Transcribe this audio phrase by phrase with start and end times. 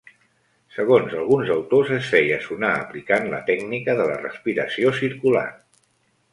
[0.77, 5.49] Segons alguns autors es feia sonar aplicant la tècnica de la respiració circular.